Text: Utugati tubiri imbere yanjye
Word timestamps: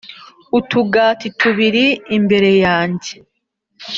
Utugati 0.57 1.27
tubiri 1.39 1.85
imbere 2.17 2.51
yanjye 2.65 3.11